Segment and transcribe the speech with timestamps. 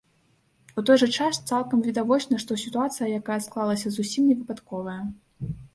[0.81, 5.01] У той жа час цалкам відавочна, што сітуацыя, якая склалася, зусім не выпадковая.